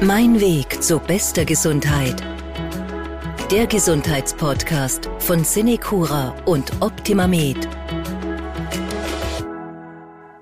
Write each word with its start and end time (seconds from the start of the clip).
Mein 0.00 0.40
Weg 0.40 0.80
zu 0.80 1.00
bester 1.00 1.44
Gesundheit. 1.44 2.22
Der 3.50 3.66
Gesundheitspodcast 3.66 5.10
von 5.18 5.42
Cinecura 5.42 6.36
und 6.44 6.70
OptimaMed. 6.80 7.68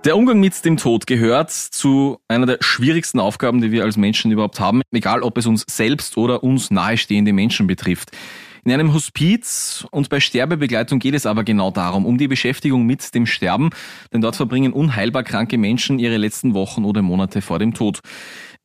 Der 0.05 0.15
Umgang 0.15 0.41
mit 0.41 0.63
dem 0.63 0.77
Tod 0.77 1.07
gehört 1.07 1.51
zu 1.53 2.19
einer 2.29 2.45
der 2.45 2.59
schwierigsten 2.61 3.19
Aufgaben, 3.19 3.63
die 3.63 3.71
wir 3.71 3.85
als 3.85 3.97
Menschen 3.97 4.31
überhaupt 4.31 4.61
haben, 4.61 4.83
egal 4.93 5.23
ob 5.23 5.39
es 5.39 5.47
uns 5.47 5.65
selbst 5.71 6.19
oder 6.19 6.45
uns 6.45 6.71
nahestehende 6.71 7.33
Menschen 7.33 7.67
betrifft. 7.67 8.11
In 8.67 8.73
einem 8.73 8.93
Hospiz 8.93 9.87
und 9.93 10.09
bei 10.09 10.19
Sterbebegleitung 10.19 10.99
geht 10.99 11.15
es 11.15 11.25
aber 11.25 11.45
genau 11.45 11.71
darum, 11.71 12.05
um 12.05 12.19
die 12.19 12.27
Beschäftigung 12.27 12.85
mit 12.85 13.15
dem 13.15 13.25
Sterben, 13.25 13.71
denn 14.13 14.21
dort 14.21 14.35
verbringen 14.35 14.73
unheilbar 14.73 15.23
kranke 15.23 15.57
Menschen 15.57 15.99
ihre 16.01 16.17
letzten 16.17 16.53
Wochen 16.53 16.85
oder 16.85 17.01
Monate 17.01 17.43
vor 17.43 17.61
dem 17.61 17.75
Tod. 17.75 18.01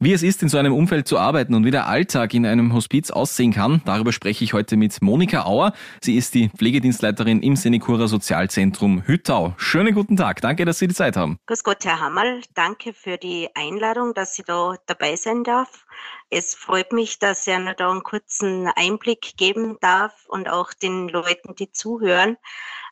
Wie 0.04 0.14
es 0.14 0.24
ist, 0.24 0.42
in 0.42 0.50
so 0.50 0.58
einem 0.58 0.74
Umfeld 0.74 1.08
zu 1.08 1.20
arbeiten 1.20 1.54
und 1.54 1.64
wie 1.64 1.70
der 1.70 1.86
Alltag 1.86 2.34
in 2.34 2.44
einem 2.48 2.74
Hospiz 2.74 3.12
aussehen 3.12 3.54
kann, 3.54 3.84
darüber 3.86 4.12
spreche 4.12 4.44
ich 4.44 4.52
heute 4.52 4.76
mit 4.76 5.00
Monika 5.00 5.46
Auer. 5.46 5.74
Sie 6.02 6.16
ist 6.16 6.34
die 6.34 6.50
Pflegedienstleiterin 6.50 7.44
im 7.44 7.56
Senecura 7.56 8.08
Sozialzentrum 8.08 9.04
Hüttau. 9.06 9.54
Schönen 9.58 9.94
guten 9.94 10.18
Tag. 10.18 10.42
Danke, 10.42 10.66
dass 10.66 10.80
Sie 10.80 10.88
die 10.88 10.96
Zeit 10.96 11.18
haben. 11.18 11.38
Grüß 11.46 11.64
Gott, 11.64 11.86
Herr 11.86 12.00
Hammerl. 12.00 12.42
Danke 12.56 12.94
für 12.94 13.18
die 13.18 13.50
Einladung, 13.54 14.16
dass 14.16 14.40
ich 14.40 14.46
da 14.46 14.74
dabei 14.88 15.16
sein 15.18 15.44
darf. 15.44 15.86
Es 16.30 16.56
freut 16.56 16.94
mich, 16.94 17.20
dass 17.20 17.46
ich 17.46 17.54
Ihnen 17.54 17.76
da 17.78 17.92
einen 17.92 18.04
kurzen 18.04 18.68
Einblick 18.76 19.36
geben 19.38 19.78
darf 19.82 20.26
und 20.28 20.48
auch 20.50 20.74
den 20.74 21.10
Leuten, 21.10 21.56
die 21.56 21.72
zuhören, 21.72 22.38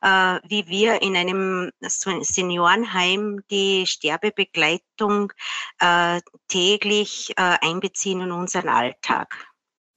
äh, 0.02 0.40
wie 0.44 0.68
wir 0.68 1.02
in 1.02 1.16
einem 1.16 1.72
Seniorenheim 1.82 3.42
die 3.50 3.86
Sterbebegleitung 3.88 5.32
äh, 5.80 6.22
täglich 6.48 7.32
äh, 7.38 7.58
einbeziehen 7.62 8.22
in 8.22 8.32
unseren 8.32 8.70
Alltag. 8.70 9.48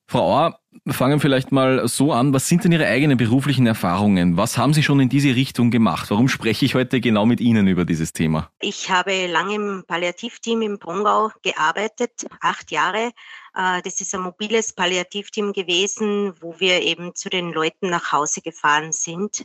Frau 0.06 0.20
Auer, 0.20 0.61
fangen 0.88 1.20
vielleicht 1.20 1.52
mal 1.52 1.86
so 1.88 2.12
an. 2.12 2.32
Was 2.34 2.48
sind 2.48 2.64
denn 2.64 2.72
Ihre 2.72 2.86
eigenen 2.86 3.16
beruflichen 3.16 3.66
Erfahrungen? 3.66 4.36
Was 4.36 4.58
haben 4.58 4.74
Sie 4.74 4.82
schon 4.82 5.00
in 5.00 5.08
diese 5.08 5.34
Richtung 5.34 5.70
gemacht? 5.70 6.10
Warum 6.10 6.28
spreche 6.28 6.64
ich 6.64 6.74
heute 6.74 7.00
genau 7.00 7.26
mit 7.26 7.40
Ihnen 7.40 7.66
über 7.66 7.84
dieses 7.84 8.12
Thema? 8.12 8.50
Ich 8.60 8.90
habe 8.90 9.26
lange 9.26 9.54
im 9.54 9.84
Palliativteam 9.86 10.62
im 10.62 10.78
Brongau 10.78 11.30
gearbeitet, 11.42 12.26
acht 12.40 12.70
Jahre. 12.70 13.12
Äh, 13.54 13.82
das 13.82 14.00
ist 14.00 14.14
ein 14.14 14.22
mobiles 14.22 14.72
Palliativteam 14.72 15.52
gewesen, 15.52 16.32
wo 16.40 16.54
wir 16.58 16.82
eben 16.82 17.14
zu 17.14 17.28
den 17.28 17.52
Leuten 17.52 17.90
nach 17.90 18.12
Hause 18.12 18.40
gefahren 18.40 18.92
sind 18.92 19.44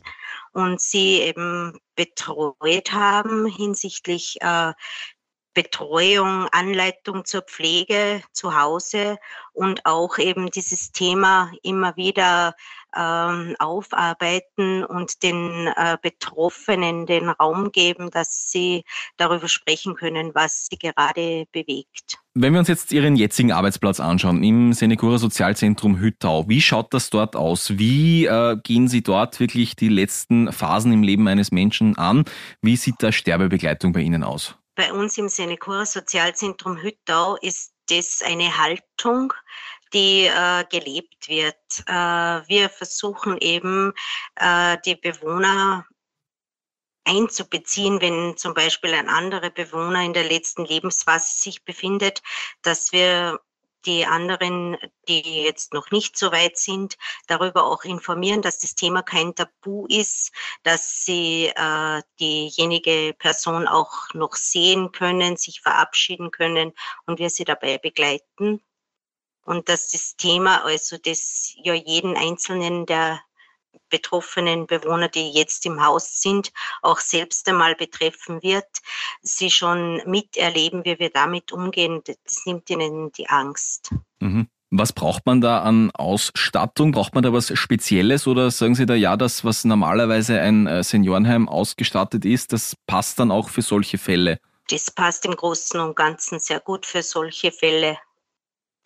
und 0.52 0.80
sie 0.80 1.20
eben 1.20 1.78
betreut 1.94 2.92
haben 2.92 3.46
hinsichtlich 3.46 4.38
äh, 4.40 4.72
Betreuung, 5.58 6.46
Anleitung 6.52 7.24
zur 7.24 7.42
Pflege 7.42 8.22
zu 8.30 8.56
Hause 8.56 9.18
und 9.52 9.84
auch 9.86 10.18
eben 10.18 10.52
dieses 10.52 10.92
Thema 10.92 11.50
immer 11.64 11.96
wieder 11.96 12.54
ähm, 12.96 13.56
aufarbeiten 13.58 14.84
und 14.84 15.24
den 15.24 15.66
äh, 15.66 15.96
Betroffenen 16.00 17.06
den 17.06 17.28
Raum 17.28 17.72
geben, 17.72 18.12
dass 18.12 18.52
sie 18.52 18.84
darüber 19.16 19.48
sprechen 19.48 19.96
können, 19.96 20.30
was 20.32 20.68
sie 20.70 20.78
gerade 20.78 21.46
bewegt. 21.50 22.18
Wenn 22.34 22.52
wir 22.52 22.60
uns 22.60 22.68
jetzt 22.68 22.92
Ihren 22.92 23.16
jetzigen 23.16 23.50
Arbeitsplatz 23.50 23.98
anschauen, 23.98 24.44
im 24.44 24.72
Senecura 24.72 25.18
Sozialzentrum 25.18 25.98
Hüttau, 25.98 26.48
wie 26.48 26.60
schaut 26.60 26.94
das 26.94 27.10
dort 27.10 27.34
aus? 27.34 27.76
Wie 27.78 28.26
äh, 28.26 28.56
gehen 28.62 28.86
Sie 28.86 29.02
dort 29.02 29.40
wirklich 29.40 29.74
die 29.74 29.88
letzten 29.88 30.52
Phasen 30.52 30.92
im 30.92 31.02
Leben 31.02 31.26
eines 31.26 31.50
Menschen 31.50 31.98
an? 31.98 32.26
Wie 32.62 32.76
sieht 32.76 32.94
da 33.00 33.10
Sterbebegleitung 33.10 33.92
bei 33.92 34.02
Ihnen 34.02 34.22
aus? 34.22 34.54
Bei 34.78 34.92
uns 34.92 35.18
im 35.18 35.28
Senecura 35.28 35.84
Sozialzentrum 35.84 36.80
Hüttau 36.80 37.34
ist 37.38 37.74
das 37.88 38.22
eine 38.22 38.58
Haltung, 38.58 39.34
die 39.92 40.26
äh, 40.26 40.64
gelebt 40.70 41.28
wird. 41.28 41.56
Äh, 41.88 42.48
wir 42.48 42.68
versuchen 42.68 43.38
eben 43.38 43.92
äh, 44.36 44.78
die 44.86 44.94
Bewohner 44.94 45.84
einzubeziehen, 47.02 48.00
wenn 48.00 48.36
zum 48.36 48.54
Beispiel 48.54 48.94
ein 48.94 49.08
anderer 49.08 49.50
Bewohner 49.50 50.04
in 50.04 50.12
der 50.12 50.28
letzten 50.28 50.64
Lebensphase 50.64 51.38
sich 51.38 51.64
befindet, 51.64 52.22
dass 52.62 52.92
wir 52.92 53.40
die 53.86 54.06
anderen, 54.06 54.76
die 55.08 55.42
jetzt 55.42 55.72
noch 55.72 55.90
nicht 55.90 56.16
so 56.16 56.32
weit 56.32 56.58
sind, 56.58 56.96
darüber 57.26 57.64
auch 57.64 57.84
informieren, 57.84 58.42
dass 58.42 58.58
das 58.58 58.74
Thema 58.74 59.02
kein 59.02 59.34
Tabu 59.34 59.86
ist, 59.86 60.32
dass 60.62 61.04
sie 61.04 61.52
äh, 61.54 62.02
diejenige 62.20 63.14
Person 63.18 63.66
auch 63.66 64.12
noch 64.14 64.34
sehen 64.34 64.92
können, 64.92 65.36
sich 65.36 65.60
verabschieden 65.60 66.30
können 66.30 66.72
und 67.06 67.18
wir 67.18 67.30
sie 67.30 67.44
dabei 67.44 67.78
begleiten. 67.78 68.62
Und 69.44 69.68
dass 69.70 69.88
das 69.88 70.16
Thema, 70.16 70.64
also 70.64 70.98
das 70.98 71.54
ja 71.62 71.72
jeden 71.72 72.16
Einzelnen 72.16 72.84
der 72.84 73.22
betroffenen 73.90 74.66
Bewohner, 74.66 75.08
die 75.08 75.30
jetzt 75.30 75.66
im 75.66 75.84
Haus 75.84 76.20
sind, 76.20 76.52
auch 76.82 77.00
selbst 77.00 77.48
einmal 77.48 77.74
betreffen 77.74 78.42
wird, 78.42 78.66
sie 79.22 79.50
schon 79.50 80.02
miterleben, 80.06 80.84
wie 80.84 80.98
wir 80.98 81.10
damit 81.10 81.52
umgehen. 81.52 82.02
Das 82.04 82.46
nimmt 82.46 82.68
ihnen 82.70 83.12
die 83.12 83.28
Angst. 83.28 83.90
Mhm. 84.20 84.48
Was 84.70 84.92
braucht 84.92 85.24
man 85.24 85.40
da 85.40 85.62
an 85.62 85.90
Ausstattung? 85.92 86.92
Braucht 86.92 87.14
man 87.14 87.22
da 87.22 87.32
was 87.32 87.56
Spezielles 87.58 88.26
oder 88.26 88.50
sagen 88.50 88.74
Sie 88.74 88.84
da, 88.84 88.94
ja, 88.94 89.16
das, 89.16 89.42
was 89.42 89.64
normalerweise 89.64 90.38
ein 90.40 90.66
äh, 90.66 90.84
Seniorenheim 90.84 91.48
ausgestattet 91.48 92.26
ist, 92.26 92.52
das 92.52 92.76
passt 92.86 93.18
dann 93.18 93.30
auch 93.30 93.48
für 93.48 93.62
solche 93.62 93.96
Fälle? 93.96 94.40
Das 94.68 94.90
passt 94.90 95.24
im 95.24 95.34
Großen 95.34 95.80
und 95.80 95.96
Ganzen 95.96 96.38
sehr 96.38 96.60
gut 96.60 96.84
für 96.84 97.02
solche 97.02 97.50
Fälle. 97.50 97.96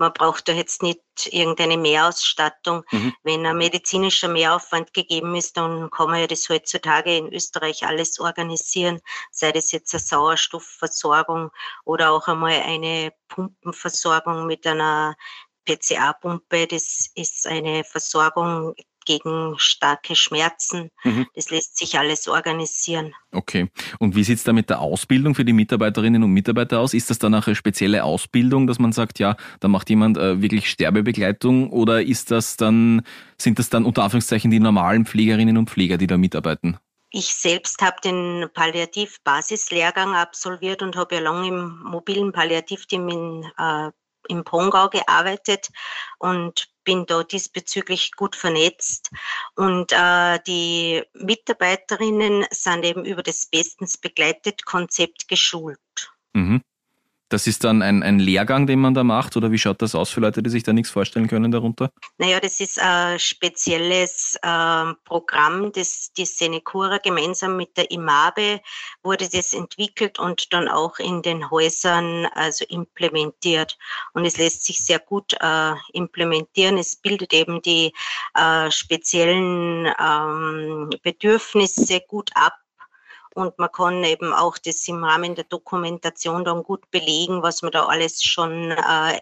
Man 0.03 0.13
braucht 0.13 0.49
da 0.49 0.53
jetzt 0.53 0.83
nicht 0.83 1.01
irgendeine 1.27 1.77
Mehrausstattung. 1.77 2.83
Mhm. 2.91 3.15
Wenn 3.23 3.47
ein 3.47 3.57
medizinischer 3.57 4.27
Mehraufwand 4.27 4.93
gegeben 4.93 5.37
ist, 5.37 5.57
dann 5.57 5.93
kann 5.93 6.11
man 6.11 6.19
ja 6.19 6.27
das 6.27 6.49
heutzutage 6.49 7.17
in 7.17 7.33
Österreich 7.33 7.87
alles 7.87 8.19
organisieren, 8.19 9.01
sei 9.31 9.53
das 9.53 9.71
jetzt 9.71 9.95
eine 9.95 10.01
Sauerstoffversorgung 10.01 11.53
oder 11.85 12.11
auch 12.11 12.27
einmal 12.27 12.63
eine 12.63 13.13
Pumpenversorgung 13.29 14.47
mit 14.47 14.67
einer 14.67 15.15
PCA-Pumpe. 15.67 16.67
Das 16.67 17.09
ist 17.15 17.47
eine 17.47 17.85
Versorgung 17.85 18.75
gegen 19.05 19.55
starke 19.59 20.17
Schmerzen. 20.17 20.91
Mhm. 21.05 21.27
Das 21.35 21.51
lässt 21.51 21.79
sich 21.79 21.99
alles 21.99 22.29
organisieren. 22.29 23.15
Okay. 23.33 23.69
Und 23.99 24.15
wie 24.15 24.25
sieht 24.25 24.39
es 24.39 24.45
da 24.45 24.53
mit 24.53 24.71
der 24.71 24.81
Ausbildung 24.81 25.35
für 25.35 25.45
die 25.45 25.53
Mitarbeiterinnen 25.53 26.23
und 26.23 26.31
Mitarbeiter 26.31 26.81
aus? 26.81 26.95
Ist 26.95 27.11
das 27.11 27.19
dann 27.19 27.35
auch 27.35 27.47
eine 27.47 27.57
spezielle 27.57 28.05
Ausbildung, 28.05 28.67
dass 28.67 28.79
man 28.79 28.93
sagt, 28.93 29.19
ja, 29.19 29.37
da 29.61 29.69
macht 29.69 29.91
jemand 29.91 30.19
äh, 30.19 30.41
wirklich 30.41 30.71
Sterbebegleitung 30.71 31.71
oder 31.71 32.03
ist 32.03 32.31
das 32.31 32.57
dann, 32.57 33.03
sind 33.39 33.59
das 33.59 33.71
dann 33.71 33.85
unter 33.85 34.05
Anführungszeichen 34.05 34.51
die 34.51 34.61
normalen 34.61 35.07
Pflegerinnen 35.07 35.57
und 35.57 35.71
Pfleger, 35.71 35.97
die 35.97 36.07
da 36.07 36.19
mitarbeiten? 36.19 36.79
Ich 37.11 37.35
selbst 37.35 37.83
habe 37.83 37.97
den 38.03 38.49
Palliativ-Basislehrgang 38.55 40.15
absolviert 40.15 40.81
und 40.81 40.97
habe 40.97 41.17
ja 41.17 41.21
lange 41.21 41.49
im 41.49 41.83
mobilen 41.83 42.33
Palliativteam 42.33 43.09
in 43.09 43.51
äh, 43.59 43.91
im 44.29 44.45
Pongau 44.45 44.89
gearbeitet 44.89 45.69
und 46.19 46.69
bin 46.85 47.07
da 47.07 47.23
diesbezüglich 47.23 48.13
gut 48.13 48.37
vernetzt. 48.37 49.11
Und 49.55 49.93
äh, 49.93 50.39
die 50.47 51.03
Mitarbeiterinnen 51.15 52.47
sind 52.51 52.85
eben 52.85 53.05
über 53.05 53.23
das 53.23 53.47
Bestens 53.47 53.99
begleitet 53.99 54.65
Konzept 54.65 55.29
geschult. 55.29 55.79
Mhm. 56.33 56.63
Das 57.33 57.47
ist 57.47 57.65
dann 57.65 57.81
ein, 57.81 58.03
ein 58.03 58.19
Lehrgang, 58.19 58.67
den 58.67 58.79
man 58.79 58.93
da 58.93 59.05
macht, 59.05 59.39
oder 59.39 59.51
wie 59.51 59.59
schaut 59.59 59.81
das 59.81 59.95
aus 59.95 60.11
für 60.11 60.21
Leute, 60.21 60.43
die 60.43 60.51
sich 60.51 60.65
da 60.65 60.75
nichts 60.75 60.91
vorstellen 60.91 61.29
können 61.29 61.51
darunter? 61.51 61.91
Naja, 62.19 62.39
das 62.41 62.61
ist 62.61 62.79
ein 62.79 63.19
spezielles 63.19 64.37
äh, 64.43 64.93
Programm, 65.05 65.73
das 65.73 66.13
die 66.13 66.27
Senecura 66.27 66.99
gemeinsam 66.99 67.57
mit 67.57 67.75
der 67.79 67.91
IMABE 67.91 68.61
wurde 69.03 69.31
das 69.31 69.55
entwickelt 69.55 70.19
und 70.19 70.53
dann 70.53 70.69
auch 70.69 70.99
in 70.99 71.23
den 71.23 71.51
Häusern 71.51 72.27
also 72.35 72.67
implementiert. 72.69 73.79
Und 74.13 74.27
es 74.27 74.37
lässt 74.37 74.67
sich 74.67 74.85
sehr 74.85 74.99
gut 74.99 75.33
äh, 75.41 75.73
implementieren. 75.95 76.77
Es 76.77 76.97
bildet 76.97 77.33
eben 77.33 77.63
die 77.63 77.95
äh, 78.35 78.71
speziellen 78.71 79.91
ähm, 79.99 80.91
Bedürfnisse 81.03 82.03
gut 82.07 82.31
ab 82.35 82.62
und 83.35 83.59
man 83.59 83.71
kann 83.73 84.05
eben 84.05 84.33
auch 84.33 84.59
das 84.59 84.87
im 84.89 85.03
Rahmen 85.05 85.35
der 85.35 85.45
Dokumentation 85.45 86.45
dann 86.45 86.63
gut 86.63 86.91
belegen, 86.91 87.43
was 87.43 87.63
man 87.63 87.73
da 87.73 87.87
alles 87.87 88.23
schon 88.23 88.71
äh, 88.71 89.21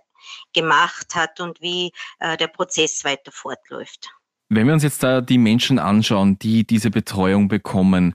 gemacht 0.53 1.15
hat 1.15 1.41
und 1.41 1.61
wie 1.61 1.93
äh, 2.19 2.37
der 2.37 2.49
Prozess 2.49 3.05
weiter 3.05 3.33
fortläuft. 3.33 4.11
Wenn 4.49 4.67
wir 4.67 4.75
uns 4.75 4.83
jetzt 4.83 5.03
da 5.03 5.21
die 5.21 5.39
Menschen 5.39 5.79
anschauen, 5.79 6.39
die 6.39 6.67
diese 6.67 6.91
Betreuung 6.91 7.49
bekommen, 7.49 8.15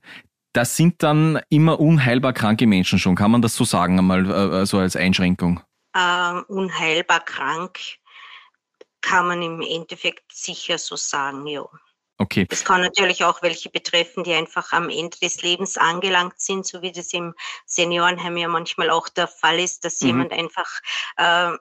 das 0.54 0.76
sind 0.76 1.02
dann 1.04 1.42
immer 1.50 1.80
unheilbar 1.80 2.34
kranke 2.34 2.68
Menschen 2.68 3.00
schon, 3.00 3.16
kann 3.16 3.32
man 3.32 3.42
das 3.42 3.56
so 3.56 3.64
sagen, 3.64 4.00
einmal 4.00 4.30
äh, 4.30 4.66
so 4.66 4.78
als 4.80 4.96
Einschränkung? 4.96 5.62
Uh, 5.96 6.42
unheilbar 6.48 7.22
krank 7.22 7.80
kann 9.02 9.28
man 9.28 9.42
im 9.42 9.62
Endeffekt 9.62 10.34
sicher 10.34 10.78
so 10.78 10.96
sagen, 10.96 11.46
ja. 11.48 11.66
Okay. 12.18 12.48
Es 12.50 12.64
kann 12.64 12.82
natürlich 12.82 13.26
auch 13.26 13.42
welche 13.42 13.70
betreffen, 13.70 14.24
die 14.24 14.34
einfach 14.34 14.72
am 14.72 14.90
Ende 14.90 15.18
des 15.20 15.42
Lebens 15.42 15.78
angelangt 15.78 16.40
sind, 16.40 16.66
so 16.66 16.82
wie 16.82 16.92
das 16.94 17.12
im 17.12 17.34
Seniorenheim 17.66 18.38
ja 18.38 18.48
manchmal 18.48 18.90
auch 18.90 19.10
der 19.10 19.28
Fall 19.28 19.60
ist, 19.60 19.84
dass 19.84 20.00
mhm. 20.02 20.08
jemand 20.08 20.32
einfach 20.32 20.70
äh, 21.18 21.52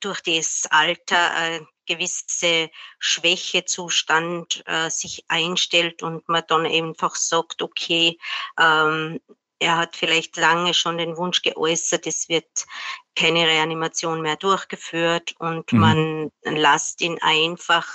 durch 0.00 0.22
das 0.22 0.64
Alter 0.70 1.30
ein 1.32 1.66
gewisse 1.86 2.70
Schwächezustand 2.98 4.62
äh, 4.66 4.90
sich 4.90 5.24
einstellt 5.28 6.02
und 6.02 6.28
man 6.28 6.42
dann 6.48 6.66
einfach 6.66 7.14
sagt, 7.14 7.62
okay, 7.62 8.18
ähm, 8.58 9.20
er 9.58 9.76
hat 9.76 9.96
vielleicht 9.96 10.36
lange 10.36 10.74
schon 10.74 10.98
den 10.98 11.16
Wunsch 11.16 11.42
geäußert, 11.42 12.06
es 12.06 12.28
wird 12.28 12.66
keine 13.14 13.46
Reanimation 13.46 14.20
mehr 14.20 14.36
durchgeführt 14.36 15.34
und 15.38 15.72
mhm. 15.72 15.80
man 15.80 16.32
lässt 16.42 17.00
ihn 17.00 17.18
einfach 17.22 17.86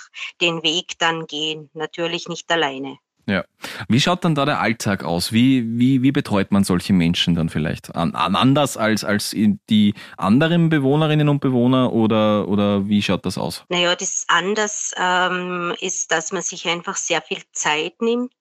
den 0.41 0.63
Weg 0.63 0.97
dann 0.97 1.27
gehen, 1.27 1.69
natürlich 1.73 2.27
nicht 2.27 2.51
alleine. 2.51 2.97
Ja. 3.27 3.43
Wie 3.87 4.01
schaut 4.01 4.25
dann 4.25 4.35
da 4.35 4.45
der 4.45 4.59
Alltag 4.59 5.03
aus? 5.03 5.31
Wie, 5.31 5.63
wie, 5.77 6.01
wie 6.01 6.11
betreut 6.11 6.51
man 6.51 6.63
solche 6.63 6.93
Menschen 6.93 7.35
dann 7.35 7.49
vielleicht? 7.49 7.95
An, 7.95 8.15
an 8.15 8.35
anders 8.35 8.77
als, 8.77 9.03
als 9.03 9.35
die 9.69 9.93
anderen 10.17 10.69
Bewohnerinnen 10.69 11.29
und 11.29 11.39
Bewohner 11.39 11.93
oder, 11.93 12.47
oder 12.47 12.87
wie 12.87 13.01
schaut 13.01 13.25
das 13.25 13.37
aus? 13.37 13.63
Naja, 13.69 13.95
das 13.95 14.25
anders 14.27 14.93
ähm, 14.97 15.73
ist, 15.79 16.11
dass 16.11 16.31
man 16.31 16.41
sich 16.41 16.67
einfach 16.67 16.95
sehr 16.95 17.21
viel 17.21 17.41
Zeit 17.51 18.01
nimmt 18.01 18.33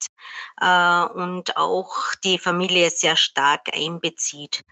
äh, 0.60 1.02
und 1.14 1.56
auch 1.56 1.94
die 2.24 2.38
Familie 2.38 2.90
sehr 2.90 3.16
stark 3.16 3.68
einbezieht 3.74 4.62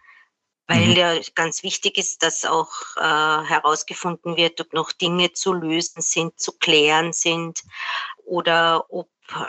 weil 0.69 0.89
mhm. 0.89 0.97
ja 0.97 1.19
ganz 1.35 1.63
wichtig 1.63 1.97
ist, 1.97 2.23
dass 2.23 2.45
auch 2.45 2.71
äh, 2.97 3.01
herausgefunden 3.01 4.37
wird, 4.37 4.61
ob 4.61 4.75
noch 4.75 4.93
Dinge 4.93 5.33
zu 5.33 5.55
lösen 5.55 6.03
sind, 6.03 6.39
zu 6.39 6.53
klären 6.53 7.15
sind 7.15 7.63
oder 8.27 8.85
ob 8.91 9.09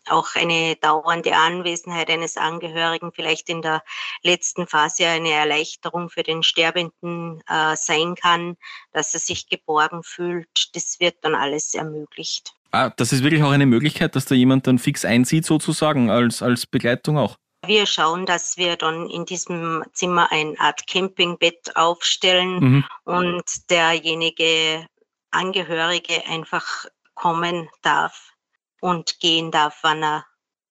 auch 0.09 0.35
eine 0.35 0.75
dauernde 0.75 1.35
Anwesenheit 1.35 2.09
eines 2.09 2.37
Angehörigen 2.37 3.11
vielleicht 3.13 3.49
in 3.49 3.61
der 3.61 3.83
letzten 4.23 4.67
Phase 4.67 5.07
eine 5.07 5.31
Erleichterung 5.31 6.09
für 6.09 6.23
den 6.23 6.43
Sterbenden 6.43 7.41
äh, 7.47 7.75
sein 7.75 8.15
kann, 8.15 8.57
dass 8.91 9.13
er 9.13 9.19
sich 9.19 9.47
geborgen 9.47 10.03
fühlt. 10.03 10.47
Das 10.73 10.99
wird 10.99 11.15
dann 11.21 11.35
alles 11.35 11.73
ermöglicht. 11.73 12.53
Ah, 12.71 12.89
das 12.89 13.13
ist 13.13 13.23
wirklich 13.23 13.43
auch 13.43 13.51
eine 13.51 13.65
Möglichkeit, 13.65 14.15
dass 14.15 14.25
da 14.25 14.35
jemand 14.35 14.67
dann 14.67 14.77
fix 14.77 15.03
einzieht, 15.05 15.45
sozusagen, 15.45 16.09
als, 16.09 16.41
als 16.41 16.67
Begleitung 16.67 17.17
auch. 17.17 17.35
Wir 17.65 17.85
schauen, 17.85 18.25
dass 18.25 18.57
wir 18.57 18.77
dann 18.77 19.09
in 19.09 19.25
diesem 19.25 19.83
Zimmer 19.93 20.31
eine 20.31 20.57
Art 20.59 20.87
Campingbett 20.87 21.75
aufstellen 21.75 22.59
mhm. 22.59 22.85
und 23.03 23.69
derjenige 23.69 24.85
Angehörige 25.31 26.25
einfach 26.27 26.85
kommen 27.15 27.69
darf 27.81 28.33
und 28.81 29.19
gehen 29.19 29.51
darf, 29.51 29.79
wann 29.81 30.03
er 30.03 30.25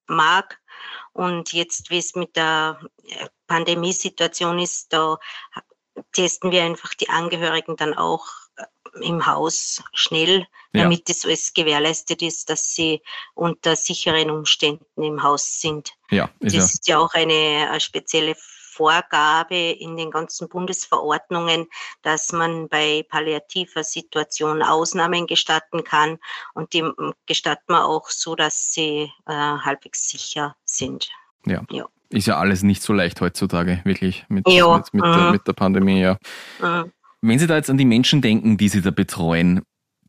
mag. 0.07 0.61
Und 1.13 1.53
jetzt, 1.53 1.91
wie 1.91 1.99
es 1.99 2.15
mit 2.15 2.37
der 2.37 2.81
äh, 3.05 3.27
Pandemiesituation 3.47 4.59
ist, 4.59 4.93
da 4.93 5.19
testen 6.13 6.51
wir 6.51 6.63
einfach 6.65 6.95
die 6.95 7.09
Angehörigen 7.09 7.77
dann 7.77 7.95
auch 7.95 8.27
äh, 8.57 8.65
im 9.01 9.27
Haus 9.27 9.83
schnell, 9.93 10.47
damit 10.73 11.09
ja. 11.09 11.15
es 11.15 11.25
alles 11.25 11.55
gewährleistet 11.55 12.23
ist, 12.23 12.51
dass 12.51 12.75
sie 12.75 13.03
unter 13.35 13.75
sicheren 13.77 14.31
Umständen 14.31 15.03
im 15.03 15.23
Haus 15.23 15.61
sind. 15.61 15.93
Ja, 16.11 16.31
ist 16.41 16.55
das 16.55 16.55
ja. 16.55 16.63
ist 16.63 16.89
ja 16.89 16.99
auch 16.99 17.15
eine, 17.15 17.69
eine 17.71 17.81
spezielle 17.81 18.37
Vorgabe 18.79 19.57
in 19.57 19.97
den 19.97 20.13
ganzen 20.13 20.49
Bundesverordnungen, 20.49 21.67
dass 22.03 22.33
man 22.33 22.69
bei 22.69 23.05
palliativer 23.09 23.83
Situation 23.83 24.63
Ausnahmen 24.63 25.27
gestatten 25.27 25.83
kann 25.83 26.19
und 26.55 26.73
die 26.73 26.85
gestatten 27.27 27.73
wir 27.73 27.87
auch 27.87 28.09
so, 28.09 28.37
dass 28.37 28.73
sie 28.73 29.11
äh, 29.27 29.33
halbwegs 29.33 30.09
sicher 30.09 30.55
sind. 30.65 31.09
Ja. 31.45 31.63
ja. 31.71 31.87
Ist 32.11 32.29
ja 32.29 32.39
alles 32.39 32.63
nicht 32.63 32.83
so 32.83 32.93
leicht 32.93 33.21
heutzutage, 33.21 33.81
wirklich, 33.85 34.25
mit, 34.29 34.49
ja. 34.49 34.77
mit, 34.77 34.95
mit, 34.95 35.05
mhm. 35.05 35.13
der, 35.13 35.33
mit 35.33 35.47
der 35.47 35.53
Pandemie, 35.55 36.01
ja. 36.01 36.17
Mhm. 36.61 36.93
Wenn 37.21 37.39
Sie 37.41 37.49
da 37.49 37.57
jetzt 37.57 37.69
an 37.69 37.79
die 37.79 37.85
Menschen 37.85 38.23
denken, 38.23 38.57
die 38.57 38.69
Sie 38.69 38.81
da 38.81 38.93
betreuen, 38.93 39.63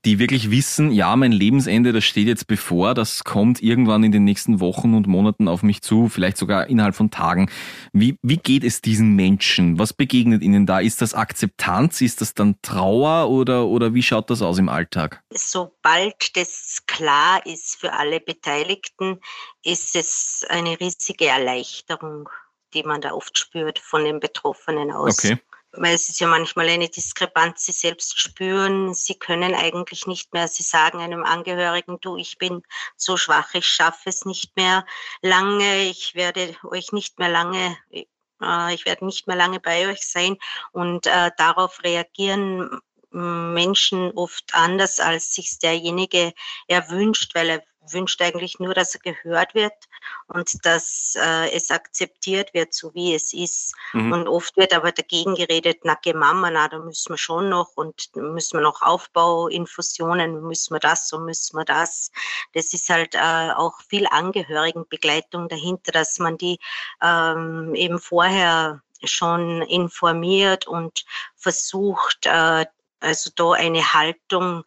die 0.06 0.20
wirklich 0.20 0.50
wissen, 0.52 0.92
ja, 0.92 1.16
mein 1.16 1.32
Lebensende, 1.32 1.92
das 1.92 2.06
steht 2.06 2.28
jetzt 2.28 2.48
bevor, 2.48 2.94
das 2.94 3.24
kommt 3.24 3.62
irgendwann 3.62 4.04
in 4.04 4.12
den 4.12 4.24
nächsten 4.24 4.60
Wochen 4.60 4.94
und 4.94 5.08
Monaten 5.08 5.48
auf 5.48 5.64
mich 5.64 5.82
zu, 5.82 6.10
vielleicht 6.10 6.38
sogar 6.38 6.68
innerhalb 6.68 6.96
von 6.96 7.12
Tagen. 7.12 7.50
Wie, 7.92 8.18
wie 8.22 8.38
geht 8.38 8.64
es 8.64 8.82
diesen 8.82 9.16
Menschen? 9.16 9.78
Was 9.78 9.94
begegnet 9.94 10.42
ihnen 10.42 10.66
da? 10.66 10.80
Ist 10.80 11.02
das 11.02 11.14
Akzeptanz? 11.14 12.02
Ist 12.02 12.22
das 12.22 12.34
dann 12.34 12.56
Trauer 12.62 13.30
oder, 13.30 13.68
oder 13.68 13.94
wie 13.94 14.04
schaut 14.04 14.30
das 14.30 14.42
aus 14.42 14.58
im 14.58 14.70
Alltag? 14.70 15.22
Sobald 15.32 16.36
das 16.38 16.84
klar 16.88 17.46
ist 17.46 17.76
für 17.76 17.94
alle 17.94 18.20
Beteiligten, 18.20 19.20
ist 19.64 19.96
es 19.96 20.46
eine 20.50 20.80
riesige 20.80 21.28
Erleichterung, 21.28 22.30
die 22.74 22.84
man 22.84 23.02
da 23.02 23.12
oft 23.12 23.38
spürt 23.38 23.80
von 23.80 24.04
den 24.06 24.20
Betroffenen 24.20 24.92
aus. 24.92 25.20
Okay 25.20 25.40
weil 25.72 25.98
sie 25.98 26.14
ja 26.24 26.28
manchmal 26.28 26.70
eine 26.70 26.90
Diskrepanz 26.90 27.66
sie 27.66 27.72
selbst 27.72 28.20
spüren. 28.20 28.94
Sie 28.94 29.16
können 29.16 29.54
eigentlich 29.54 30.08
nicht 30.08 30.34
mehr, 30.34 30.48
sie 30.48 30.64
sagen 30.64 31.00
einem 31.00 31.24
Angehörigen, 31.24 32.00
du, 32.02 32.18
ich 32.18 32.38
bin 32.38 32.64
so 32.98 33.18
schwach, 33.18 33.54
ich 33.54 33.68
schaffe 33.68 34.10
es 34.10 34.26
nicht 34.26 34.56
mehr 34.56 34.86
lange, 35.22 35.84
ich 35.84 36.16
werde 36.16 36.56
euch 36.64 36.92
nicht 36.92 37.20
mehr 37.20 37.30
lange 37.30 37.78
äh, 37.92 38.74
ich 38.74 38.86
werde 38.86 39.06
nicht 39.06 39.28
mehr 39.28 39.36
lange 39.36 39.60
bei 39.60 39.90
euch 39.90 40.08
sein 40.08 40.38
und 40.72 41.08
äh, 41.08 41.32
darauf 41.38 41.84
reagieren 41.84 42.80
Menschen 43.12 44.12
oft 44.12 44.54
anders, 44.54 45.00
als 45.00 45.34
sich 45.34 45.58
derjenige 45.60 46.34
erwünscht, 46.68 47.34
weil 47.34 47.50
er 47.50 47.64
wünscht 47.82 48.22
eigentlich 48.22 48.60
nur, 48.60 48.74
dass 48.74 48.96
er 48.96 49.02
gehört 49.02 49.56
wird 49.56 49.74
und 50.28 50.66
dass 50.66 51.16
äh, 51.20 51.50
es 51.52 51.72
akzeptiert 51.72 52.54
wird, 52.54 52.74
so 52.74 52.94
wie 52.94 53.16
es 53.16 53.34
ist. 53.34 53.74
Mhm. 53.94 54.12
Und 54.12 54.28
oft 54.28 54.56
wird 54.58 54.74
aber 54.74 54.92
dagegen 54.92 55.36
geredet, 55.36 55.80
na 55.84 55.98
Mama, 56.14 56.50
na, 56.52 56.68
da 56.68 56.80
müssen 56.80 57.14
wir 57.14 57.18
schon 57.18 57.50
noch 57.50 57.76
und 57.76 58.16
müssen 58.16 58.58
wir 58.58 58.64
noch 58.64 58.82
Aufbauinfusionen, 58.82 60.42
müssen 60.42 60.76
wir 60.76 60.80
das, 60.80 61.08
so 61.08 61.20
müssen 61.20 61.58
wir 61.58 61.66
das. 61.66 62.12
Das 62.54 62.74
ist 62.74 62.90
halt 62.90 63.16
äh, 63.16 63.52
auch 63.56 63.80
viel 63.88 64.08
Angehörigenbegleitung 64.08 65.48
dahinter, 65.50 65.92
dass 65.92 66.20
man 66.20 66.38
die 66.38 66.60
ähm, 67.02 67.74
eben 67.76 68.00
vorher 68.00 68.82
schon 69.04 69.62
informiert 69.64 70.68
und 70.68 71.06
versucht, 71.36 72.26
äh, 72.26 72.66
also 73.02 73.32
da 73.36 73.52
eine 73.54 73.94
Haltung 73.94 74.64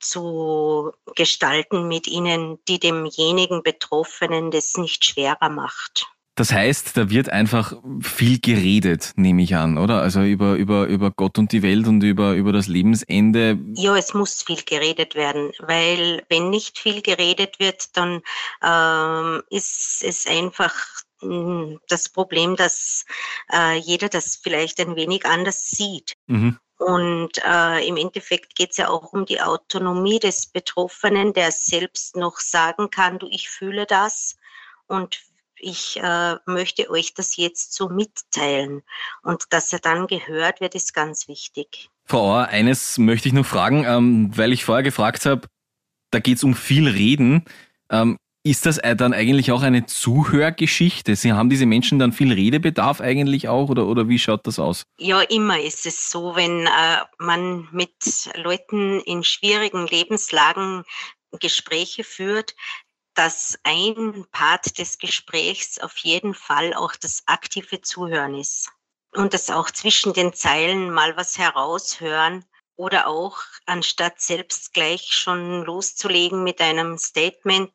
zu 0.00 0.92
gestalten 1.14 1.88
mit 1.88 2.06
ihnen, 2.06 2.58
die 2.68 2.80
demjenigen 2.80 3.62
Betroffenen 3.62 4.50
das 4.50 4.76
nicht 4.76 5.04
schwerer 5.04 5.48
macht. 5.48 6.06
Das 6.40 6.52
heißt, 6.52 6.96
da 6.96 7.10
wird 7.10 7.28
einfach 7.28 7.74
viel 8.00 8.40
geredet, 8.40 9.12
nehme 9.16 9.42
ich 9.42 9.56
an, 9.56 9.76
oder? 9.76 10.00
Also 10.00 10.22
über, 10.22 10.54
über, 10.54 10.86
über 10.86 11.10
Gott 11.10 11.38
und 11.38 11.52
die 11.52 11.62
Welt 11.62 11.86
und 11.86 12.02
über, 12.02 12.32
über 12.32 12.50
das 12.50 12.66
Lebensende. 12.66 13.58
Ja, 13.74 13.94
es 13.94 14.14
muss 14.14 14.42
viel 14.42 14.62
geredet 14.62 15.14
werden, 15.14 15.52
weil 15.58 16.24
wenn 16.30 16.48
nicht 16.48 16.78
viel 16.78 17.02
geredet 17.02 17.58
wird, 17.58 17.94
dann 17.94 18.22
ähm, 18.64 19.42
ist 19.50 20.02
es 20.02 20.26
einfach 20.26 20.74
hm, 21.20 21.78
das 21.88 22.08
Problem, 22.08 22.56
dass 22.56 23.04
äh, 23.52 23.76
jeder 23.76 24.08
das 24.08 24.40
vielleicht 24.42 24.80
ein 24.80 24.96
wenig 24.96 25.26
anders 25.26 25.68
sieht. 25.68 26.14
Mhm. 26.26 26.58
Und 26.80 27.32
äh, 27.44 27.86
im 27.86 27.98
Endeffekt 27.98 28.54
geht 28.54 28.70
es 28.70 28.78
ja 28.78 28.88
auch 28.88 29.12
um 29.12 29.26
die 29.26 29.38
Autonomie 29.38 30.18
des 30.18 30.46
Betroffenen, 30.46 31.34
der 31.34 31.52
selbst 31.52 32.16
noch 32.16 32.38
sagen 32.40 32.88
kann, 32.88 33.18
du, 33.18 33.28
ich 33.30 33.50
fühle 33.50 33.84
das 33.84 34.36
und 34.86 35.20
ich 35.56 36.00
äh, 36.02 36.36
möchte 36.46 36.88
euch 36.88 37.12
das 37.12 37.36
jetzt 37.36 37.74
so 37.74 37.90
mitteilen. 37.90 38.82
Und 39.22 39.44
dass 39.50 39.74
er 39.74 39.80
dann 39.80 40.06
gehört 40.06 40.62
wird, 40.62 40.74
ist 40.74 40.94
ganz 40.94 41.28
wichtig. 41.28 41.90
Frau 42.06 42.30
Auer, 42.30 42.48
eines 42.48 42.96
möchte 42.96 43.28
ich 43.28 43.34
noch 43.34 43.44
fragen, 43.44 43.84
ähm, 43.84 44.30
weil 44.34 44.54
ich 44.54 44.64
vorher 44.64 44.82
gefragt 44.82 45.26
habe, 45.26 45.48
da 46.10 46.18
geht 46.18 46.38
es 46.38 46.44
um 46.44 46.54
viel 46.54 46.88
Reden. 46.88 47.44
Ähm, 47.90 48.16
ist 48.42 48.64
das 48.64 48.80
dann 48.96 49.12
eigentlich 49.12 49.52
auch 49.52 49.62
eine 49.62 49.86
Zuhörgeschichte? 49.86 51.14
Sie 51.14 51.32
haben 51.32 51.50
diese 51.50 51.66
Menschen 51.66 51.98
dann 51.98 52.12
viel 52.12 52.32
Redebedarf 52.32 53.00
eigentlich 53.00 53.48
auch 53.48 53.68
oder, 53.68 53.86
oder 53.86 54.08
wie 54.08 54.18
schaut 54.18 54.46
das 54.46 54.58
aus? 54.58 54.84
Ja, 54.98 55.20
immer 55.20 55.60
ist 55.60 55.86
es 55.86 56.10
so, 56.10 56.34
wenn 56.36 56.66
äh, 56.66 57.04
man 57.18 57.68
mit 57.72 58.30
Leuten 58.36 59.00
in 59.00 59.24
schwierigen 59.24 59.86
Lebenslagen 59.86 60.84
Gespräche 61.38 62.02
führt, 62.02 62.54
dass 63.14 63.58
ein 63.64 64.24
Part 64.32 64.78
des 64.78 64.98
Gesprächs 64.98 65.78
auf 65.78 65.96
jeden 65.98 66.34
Fall 66.34 66.72
auch 66.74 66.96
das 66.96 67.22
aktive 67.26 67.82
Zuhören 67.82 68.34
ist. 68.34 68.70
Und 69.12 69.34
dass 69.34 69.50
auch 69.50 69.70
zwischen 69.70 70.12
den 70.12 70.32
Zeilen 70.32 70.90
mal 70.90 71.16
was 71.16 71.36
heraushören 71.36 72.44
oder 72.80 73.08
auch 73.08 73.42
anstatt 73.66 74.22
selbst 74.22 74.72
gleich 74.72 75.12
schon 75.12 75.64
loszulegen 75.64 76.42
mit 76.42 76.62
einem 76.62 76.96
Statement, 76.96 77.72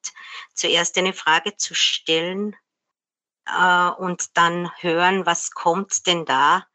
zuerst 0.56 0.98
eine 0.98 1.14
Frage 1.14 1.56
zu 1.58 1.76
stellen 1.76 2.56
äh, 3.46 3.90
und 3.90 4.36
dann 4.36 4.72
hören, 4.80 5.28
was 5.28 5.52
kommt 5.52 6.08
denn 6.08 6.26
da 6.26 6.66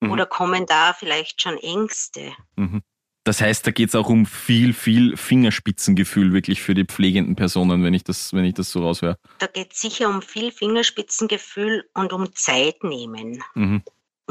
mhm. 0.00 0.10
oder 0.10 0.26
kommen 0.26 0.66
da 0.66 0.92
vielleicht 0.92 1.40
schon 1.40 1.56
Ängste. 1.56 2.34
Mhm. 2.56 2.82
Das 3.24 3.40
heißt, 3.40 3.66
da 3.66 3.70
geht 3.70 3.88
es 3.88 3.94
auch 3.94 4.10
um 4.10 4.26
viel, 4.26 4.74
viel 4.74 5.16
Fingerspitzengefühl 5.16 6.34
wirklich 6.34 6.60
für 6.60 6.74
die 6.74 6.84
pflegenden 6.84 7.36
Personen, 7.36 7.82
wenn 7.84 7.94
ich 7.94 8.04
das, 8.04 8.34
wenn 8.34 8.44
ich 8.44 8.54
das 8.54 8.70
so 8.70 8.80
raushöre. 8.80 9.16
Da 9.38 9.46
geht 9.46 9.72
es 9.72 9.80
sicher 9.80 10.10
um 10.10 10.20
viel 10.20 10.52
Fingerspitzengefühl 10.52 11.88
und 11.94 12.12
um 12.12 12.34
Zeit 12.34 12.84
nehmen. 12.84 13.42
Mhm 13.54 13.82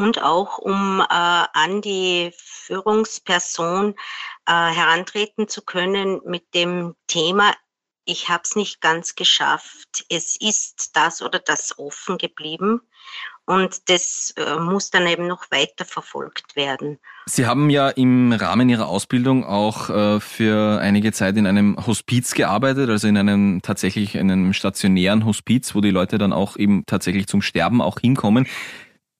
und 0.01 0.22
auch 0.22 0.58
um 0.58 1.00
äh, 1.00 1.05
an 1.10 1.81
die 1.81 2.31
Führungsperson 2.36 3.96
äh, 4.48 4.51
herantreten 4.51 5.48
zu 5.48 5.62
können 5.62 6.22
mit 6.25 6.53
dem 6.55 6.96
Thema, 7.08 7.53
ich 8.03 8.29
habe 8.29 8.41
es 8.43 8.55
nicht 8.55 8.81
ganz 8.81 9.13
geschafft, 9.13 10.05
es 10.10 10.36
ist 10.39 10.91
das 10.96 11.22
oder 11.22 11.38
das 11.38 11.77
offen 11.77 12.17
geblieben 12.17 12.81
und 13.46 13.89
das 13.89 14.34
äh, 14.38 14.60
muss 14.60 14.89
dann 14.89 15.05
eben 15.05 15.27
noch 15.27 15.51
weiter 15.51 15.86
verfolgt 15.86 16.55
werden. 16.55 16.98
Sie 17.27 17.46
haben 17.46 17.70
ja 17.70 17.89
im 17.89 18.34
Rahmen 18.34 18.70
Ihrer 18.70 18.88
Ausbildung 18.88 19.46
auch 19.46 19.89
äh, 19.91 20.20
für 20.20 20.79
einige 20.79 21.12
Zeit 21.12 21.38
in 21.38 21.46
einem 21.46 21.77
Hospiz 21.86 22.34
gearbeitet, 22.34 22.89
also 22.89 23.08
in 23.08 23.17
einem 23.17 23.62
tatsächlich 23.62 24.17
einem 24.17 24.53
stationären 24.53 25.25
Hospiz, 25.25 25.75
wo 25.75 25.81
die 25.81 25.91
Leute 25.91 26.17
dann 26.17 26.34
auch 26.34 26.58
eben 26.58 26.86
tatsächlich 26.88 27.27
zum 27.27 27.43
Sterben 27.43 27.81
auch 27.81 28.00
hinkommen. 28.00 28.48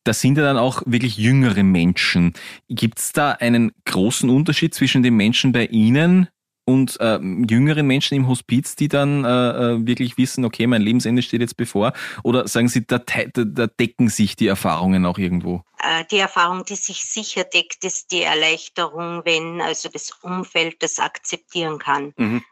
Das 0.04 0.22
sind 0.22 0.38
ja 0.38 0.44
dann 0.44 0.58
auch 0.58 0.82
wirklich 0.86 1.18
jüngere 1.18 1.64
Menschen. 1.64 2.34
Gibt 2.70 3.00
es 3.00 3.12
da 3.12 3.32
einen 3.32 3.72
großen 3.86 4.30
Unterschied 4.30 4.74
zwischen 4.74 5.04
den 5.04 5.16
Menschen 5.16 5.52
bei 5.52 5.66
Ihnen, 5.66 6.28
und 6.66 7.00
äh, 7.00 7.20
jüngeren 7.20 7.88
Menschen 7.88 8.16
im 8.16 8.28
Hospiz, 8.28 8.76
die 8.76 8.88
dann 8.88 9.26
äh, 9.26 9.28
äh, 9.28 9.86
wirklich 9.86 10.18
wissen, 10.18 10.46
okay, 10.46 10.68
mein 10.68 10.82
Lebensende 10.82 11.22
steht 11.22 11.42
jetzt 11.42 11.58
bevor? 11.58 11.94
Oder 12.24 12.48
sagen 12.48 12.68
Sie, 12.68 12.86
da, 12.86 13.00
da 13.00 13.68
decken 13.68 14.10
sich 14.10 14.36
die 14.36 14.48
Erfahrungen 14.48 15.06
auch 15.06 15.18
irgendwo? 15.18 15.64
Äh, 15.80 16.06
die 16.12 16.18
Erfahrung, 16.18 16.64
die 16.66 16.76
sich 16.76 17.06
sicher 17.06 17.44
deckt, 17.44 17.84
ist 17.84 18.12
die 18.12 18.22
Erleichterung, 18.22 19.22
wenn 19.26 19.62
also 19.62 19.90
das 19.90 20.12
Umfeld 20.22 20.82
das 20.84 21.00
akzeptieren 21.00 21.80
kann. 21.80 22.14
Mhm. 22.18 22.44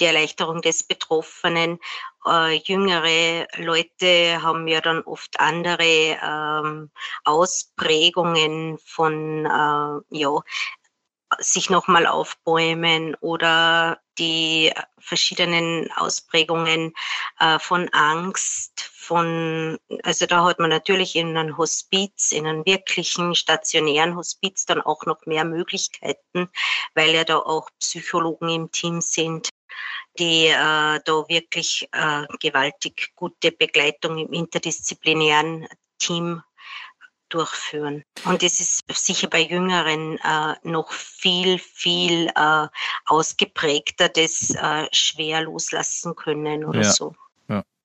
Die 0.00 0.04
Erleichterung 0.04 0.60
des 0.60 0.82
Betroffenen. 0.82 1.78
Äh, 2.26 2.60
jüngere 2.64 3.46
Leute 3.56 4.42
haben 4.42 4.66
ja 4.68 4.80
dann 4.80 5.02
oft 5.02 5.38
andere 5.38 6.18
ähm, 6.22 6.90
Ausprägungen 7.24 8.78
von 8.78 9.46
äh, 9.46 10.18
ja, 10.18 10.40
sich 11.38 11.70
nochmal 11.70 12.06
aufbäumen 12.06 13.14
oder 13.20 14.00
die 14.18 14.72
verschiedenen 14.98 15.90
Ausprägungen 15.92 16.94
äh, 17.38 17.58
von 17.58 17.88
Angst, 17.90 18.80
von, 18.80 19.78
also 20.02 20.26
da 20.26 20.44
hat 20.44 20.58
man 20.58 20.70
natürlich 20.70 21.14
in 21.14 21.36
einem 21.36 21.56
Hospiz, 21.56 22.32
in 22.32 22.46
einem 22.46 22.66
wirklichen 22.66 23.34
stationären 23.34 24.16
Hospiz 24.16 24.66
dann 24.66 24.80
auch 24.80 25.04
noch 25.06 25.26
mehr 25.26 25.44
Möglichkeiten, 25.44 26.50
weil 26.94 27.10
ja 27.10 27.24
da 27.24 27.38
auch 27.38 27.70
Psychologen 27.78 28.48
im 28.48 28.70
Team 28.72 29.00
sind, 29.00 29.50
die 30.18 30.46
äh, 30.46 31.00
da 31.04 31.24
wirklich 31.28 31.88
äh, 31.92 32.24
gewaltig 32.40 33.12
gute 33.14 33.52
Begleitung 33.52 34.18
im 34.18 34.32
interdisziplinären 34.32 35.66
Team 35.98 36.42
durchführen. 37.28 38.04
Und 38.24 38.42
es 38.42 38.60
ist 38.60 38.84
sicher 38.88 39.28
bei 39.28 39.40
Jüngeren 39.40 40.18
äh, 40.18 40.54
noch 40.62 40.92
viel, 40.92 41.58
viel 41.58 42.28
äh, 42.28 42.68
ausgeprägter, 43.06 44.08
das 44.08 44.54
äh, 44.54 44.86
schwer 44.92 45.42
loslassen 45.42 46.14
können 46.14 46.64
oder 46.64 46.82
ja. 46.82 46.92
so. 46.92 47.14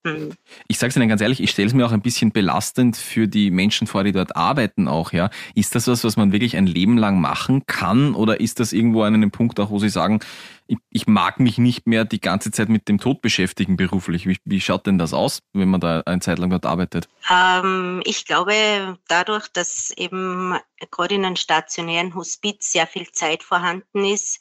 Mhm. 0.03 0.31
Ich 0.67 0.79
sage 0.79 0.89
es 0.89 0.95
Ihnen 0.95 1.10
ganz 1.10 1.21
ehrlich, 1.21 1.41
ich 1.41 1.51
stelle 1.51 1.67
es 1.67 1.74
mir 1.74 1.86
auch 1.86 1.91
ein 1.91 2.01
bisschen 2.01 2.31
belastend 2.31 2.98
für 2.98 3.27
die 3.27 3.51
Menschen 3.51 3.86
vor, 3.86 4.03
die 4.03 4.12
dort 4.12 4.36
arbeiten 4.36 4.88
auch. 4.88 5.13
Ja, 5.13 5.29
Ist 5.53 5.75
das 5.75 5.88
was, 5.88 6.03
was 6.03 6.17
man 6.17 6.31
wirklich 6.31 6.57
ein 6.57 6.65
Leben 6.65 6.98
lang 6.98 7.21
machen 7.21 7.65
kann 7.67 8.15
oder 8.15 8.39
ist 8.39 8.60
das 8.60 8.74
irgendwo 8.74 9.03
an 9.03 9.13
einem 9.13 9.31
Punkt 9.31 9.60
auch, 9.60 9.69
wo 9.69 9.77
Sie 9.77 9.89
sagen, 9.89 10.19
ich, 10.90 11.08
mag 11.08 11.40
mich 11.40 11.58
nicht 11.58 11.88
mehr 11.88 12.06
die 12.06 12.22
ganze 12.22 12.51
Zeit 12.51 12.70
mit 12.70 12.88
dem 12.88 13.00
Tod 13.00 13.22
beschäftigen 13.22 13.78
beruflich. 13.78 14.25
Wie, 14.28 14.38
wie 14.46 14.62
schaut 14.62 14.86
denn 14.86 14.98
das 14.98 15.13
aus, 15.13 15.42
wenn 15.54 15.70
man 15.70 15.82
da 15.82 16.01
eine 16.06 16.22
Zeit 16.22 16.40
lang 16.40 16.50
dort 16.50 16.66
arbeitet? 16.66 17.10
Ähm, 17.30 18.01
ich 18.06 18.25
glaube, 18.25 18.98
dadurch, 19.08 19.48
dass 19.50 19.92
eben 19.92 20.56
gerade 20.90 21.16
in 21.16 21.25
einem 21.25 21.36
stationären 21.36 22.16
Hospiz 22.16 22.72
sehr 22.72 22.88
viel 22.88 23.12
Zeit 23.12 23.44
vorhanden 23.44 24.06
ist, 24.06 24.40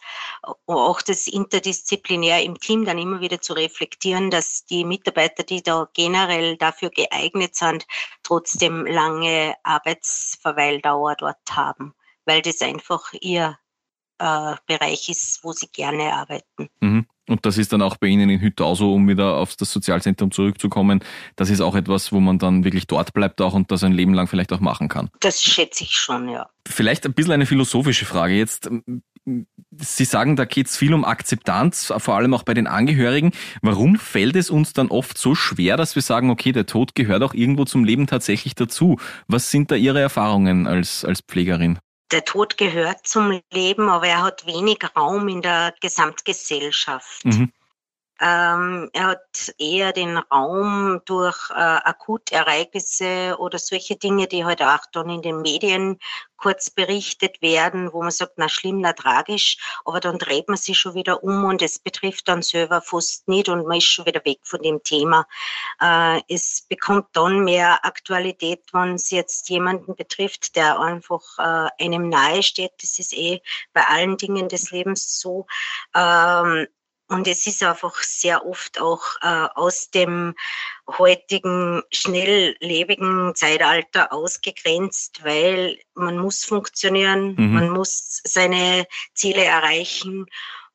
auch 0.67 1.03
das 1.03 1.27
interdisziplinär 1.27 2.43
im 2.43 2.59
Team 2.59 2.85
dann 2.85 2.99
immer 2.99 3.21
wieder 3.21 3.41
zu 3.41 3.53
reflektieren, 3.53 4.31
dass 4.31 4.65
die 4.65 4.85
Mitarbeiter, 4.85 5.43
die 5.43 5.63
da 5.63 5.89
generell 5.93 6.57
dafür 6.57 6.91
geeignet 6.91 7.57
sind, 7.57 7.87
trotzdem 8.23 8.87
lange 8.87 9.55
Arbeitsverweildauer 9.63 11.17
dort 11.17 11.39
haben, 11.51 11.95
weil 12.25 12.43
das 12.43 12.61
einfach 12.61 13.13
ihr 13.21 13.59
äh, 14.21 14.55
Bereich 14.67 15.09
ist, 15.09 15.41
wo 15.43 15.53
sie 15.53 15.69
gerne 15.73 16.13
arbeiten. 16.13 16.69
Mhm. 16.81 17.07
Und 17.29 17.47
das 17.47 17.59
ist 17.59 17.73
dann 17.73 17.81
auch 17.81 17.97
bei 17.97 18.09
Ihnen 18.09 18.29
in 18.29 18.41
Hüttau 18.41 18.75
so, 18.75 18.93
um 18.93 19.09
wieder 19.09 19.37
auf 19.37 19.55
das 19.55 19.71
Sozialzentrum 19.73 20.33
zurückzukommen. 20.33 21.03
Das 21.37 21.49
ist 21.49 21.61
auch 21.61 21.77
etwas, 21.77 22.13
wo 22.13 22.19
man 22.19 22.39
dann 22.39 22.65
wirklich 22.65 22.89
dort 22.89 23.15
bleibt 23.15 23.41
auch 23.41 23.55
und 23.55 23.71
das 23.71 23.85
ein 23.85 23.93
Leben 23.93 24.15
lang 24.15 24.27
vielleicht 24.27 24.53
auch 24.53 24.59
machen 24.59 24.89
kann. 24.89 25.11
Das 25.21 25.41
schätze 25.43 25.85
ich 25.85 25.93
schon, 25.93 26.29
ja. 26.29 26.51
Vielleicht 26.67 27.07
ein 27.07 27.15
bisschen 27.15 27.33
eine 27.33 27.47
philosophische 27.47 28.05
Frage 28.05 28.35
jetzt. 28.35 28.69
Sie 29.77 30.05
sagen, 30.05 30.35
da 30.35 30.45
geht 30.45 30.67
es 30.67 30.77
viel 30.77 30.93
um 30.93 31.05
Akzeptanz, 31.05 31.93
vor 31.99 32.17
allem 32.17 32.35
auch 32.35 32.43
bei 32.43 32.55
den 32.55 32.67
Angehörigen. 32.67 33.31
Warum 33.63 33.97
fällt 33.97 34.35
es 34.35 34.51
uns 34.51 34.73
dann 34.73 34.89
oft 34.89 35.17
so 35.17 35.37
schwer, 35.37 35.77
dass 35.77 35.95
wir 35.95 36.03
sagen, 36.03 36.31
okay, 36.31 36.51
der 36.51 36.67
Tod 36.67 36.97
gehört 36.97 37.23
auch 37.23 37.33
irgendwo 37.33 37.65
zum 37.65 37.85
Leben 37.85 38.09
tatsächlich 38.09 38.57
dazu? 38.57 38.99
Was 39.29 39.53
sind 39.53 39.71
da 39.71 39.77
Ihre 39.77 40.01
Erfahrungen 40.01 40.67
als, 40.67 41.05
als 41.05 41.21
Pflegerin? 41.21 41.79
Der 42.13 42.25
Tod 42.25 42.57
gehört 42.57 43.07
zum 43.07 43.41
Leben, 43.51 43.89
aber 43.89 44.07
er 44.07 44.23
hat 44.23 44.47
wenig 44.47 44.79
Raum 44.97 45.29
in 45.29 45.43
der 45.43 45.75
Gesamtgesellschaft. 45.81 47.25
Mhm. 47.25 47.53
Ähm, 48.21 48.91
er 48.93 49.07
hat 49.07 49.55
eher 49.59 49.93
den 49.93 50.19
Raum 50.19 51.01
durch 51.07 51.51
äh, 51.51 51.55
Akutereignisse 51.55 53.37
oder 53.39 53.59
solche 53.59 53.97
Dinge, 53.97 54.27
die 54.27 54.45
heute 54.45 54.67
halt 54.67 54.81
auch 54.83 54.87
dann 54.93 55.09
in 55.09 55.23
den 55.23 55.41
Medien 55.41 55.99
kurz 56.41 56.71
berichtet 56.71 57.41
werden, 57.43 57.93
wo 57.93 58.03
man 58.03 58.11
sagt, 58.11 58.33
na 58.37 58.49
schlimm, 58.49 58.81
na 58.81 58.93
tragisch, 58.93 59.59
aber 59.85 60.01
dann 60.01 60.19
dreht 60.19 60.49
man 60.49 60.57
sich 60.57 60.79
schon 60.79 60.95
wieder 60.95 61.23
um 61.23 61.45
und 61.45 61.63
es 61.63 61.79
betrifft 61.79 62.29
dann 62.29 62.43
selber 62.43 62.81
fast 62.81 63.29
nicht 63.29 63.49
und 63.49 63.67
man 63.67 63.79
ist 63.79 63.85
schon 63.85 64.07
wieder 64.07 64.25
weg 64.25 64.41
von 64.43 64.63
dem 64.63 64.83
Thema. 64.83 65.27
Äh, 65.81 66.21
es 66.29 66.63
bekommt 66.69 67.07
dann 67.13 67.45
mehr 67.45 67.85
Aktualität, 67.85 68.63
wenn 68.73 68.95
es 68.95 69.11
jetzt 69.11 69.49
jemanden 69.51 69.95
betrifft, 69.97 70.57
der 70.57 70.81
einfach 70.81 71.23
äh, 71.39 71.85
einem 71.85 72.09
nahe 72.09 72.43
steht. 72.43 72.73
Das 72.81 72.99
ist 72.99 73.13
eh 73.13 73.41
bei 73.73 73.87
allen 73.87 74.17
Dingen 74.17 74.49
des 74.49 74.71
Lebens 74.71 75.21
so. 75.21 75.47
Ähm, 75.95 76.67
und 77.11 77.27
es 77.27 77.47
ist 77.49 77.63
einfach 77.63 77.97
sehr 77.97 78.47
oft 78.47 78.81
auch 78.81 79.03
äh, 79.21 79.49
aus 79.57 79.91
dem 79.91 80.35
heutigen 80.87 81.83
schnelllebigen 81.93 83.35
Zeitalter 83.35 84.13
ausgegrenzt, 84.13 85.25
weil 85.25 85.77
man 85.95 86.19
muss 86.19 86.45
funktionieren, 86.45 87.35
mhm. 87.35 87.55
man 87.55 87.71
muss 87.71 88.21
seine 88.25 88.87
Ziele 89.15 89.45
erreichen 89.45 90.27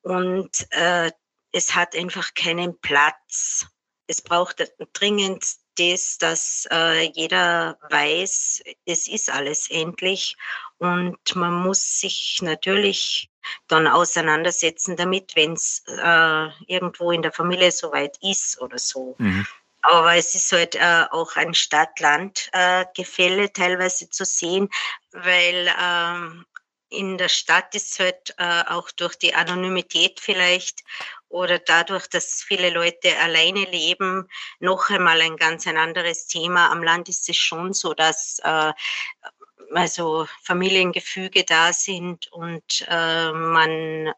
und 0.02 0.52
äh, 0.72 1.10
es 1.54 1.74
hat 1.74 1.96
einfach 1.96 2.34
keinen 2.34 2.78
Platz. 2.82 3.66
Es 4.08 4.22
braucht 4.22 4.62
dringend 4.92 5.46
das, 5.78 6.18
dass 6.18 6.68
äh, 6.70 7.10
jeder 7.14 7.78
weiß, 7.90 8.62
es 8.86 9.08
ist 9.08 9.32
alles 9.32 9.70
endlich 9.70 10.36
und 10.80 11.18
man 11.34 11.54
muss 11.54 12.02
sich 12.02 12.40
natürlich 12.42 13.30
dann 13.68 13.88
auseinandersetzen 13.88 14.96
damit, 14.96 15.36
wenn 15.36 15.54
es 15.54 15.84
äh, 15.88 16.48
irgendwo 16.68 17.12
in 17.12 17.22
der 17.22 17.32
Familie 17.32 17.72
soweit 17.72 18.18
ist 18.22 18.62
oder 18.62 18.78
so. 18.78 19.16
Mhm. 19.18 19.46
Aber 19.82 20.16
es 20.16 20.34
ist 20.34 20.52
halt 20.52 20.76
äh, 20.76 21.06
auch 21.12 21.36
ein 21.36 21.54
Stadt-Land-Gefälle 21.54 23.44
äh, 23.44 23.50
teilweise 23.50 24.10
zu 24.10 24.26
sehen, 24.26 24.70
weil 25.12 25.72
ähm, 25.80 26.46
in 26.90 27.18
der 27.18 27.30
Stadt 27.30 27.76
ist 27.76 28.00
halt 28.00 28.34
äh, 28.38 28.64
auch 28.68 28.90
durch 28.92 29.16
die 29.16 29.36
Anonymität 29.36 30.20
vielleicht 30.20 30.84
oder 31.30 31.60
dadurch, 31.60 32.08
dass 32.08 32.44
viele 32.44 32.70
Leute 32.70 33.18
alleine 33.20 33.66
leben, 33.66 34.30
noch 34.60 34.90
einmal 34.90 35.22
ein 35.22 35.36
ganz 35.36 35.68
ein 35.68 35.78
anderes 35.78 36.28
Thema. 36.28 36.72
Am 36.72 36.82
Land 36.82 37.10
ist 37.10 37.28
es 37.30 37.38
schon 37.38 37.74
so, 37.74 37.94
dass 37.94 38.40
äh, 38.44 38.72
also 39.74 40.28
Familiengefüge 40.44 41.44
da 41.44 41.74
sind 41.74 42.28
und 42.32 42.86
äh, 42.88 43.32
man 43.32 44.12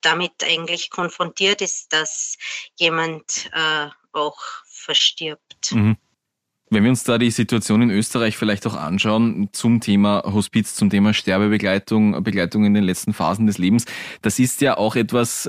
damit 0.00 0.32
eigentlich 0.44 0.90
konfrontiert 0.90 1.60
ist, 1.60 1.92
dass 1.92 2.36
jemand 2.76 3.50
äh, 3.52 3.88
auch 4.12 4.38
verstirbt. 4.66 5.72
Mhm. 5.72 5.96
Wenn 6.70 6.82
wir 6.82 6.90
uns 6.90 7.04
da 7.04 7.16
die 7.16 7.30
Situation 7.30 7.80
in 7.80 7.90
Österreich 7.90 8.36
vielleicht 8.36 8.66
auch 8.66 8.74
anschauen 8.74 9.48
zum 9.52 9.80
Thema 9.80 10.22
Hospiz, 10.26 10.74
zum 10.74 10.90
Thema 10.90 11.14
Sterbebegleitung, 11.14 12.22
Begleitung 12.22 12.64
in 12.66 12.74
den 12.74 12.84
letzten 12.84 13.14
Phasen 13.14 13.46
des 13.46 13.56
Lebens, 13.56 13.86
das 14.20 14.38
ist 14.38 14.60
ja 14.60 14.76
auch 14.76 14.94
etwas, 14.94 15.48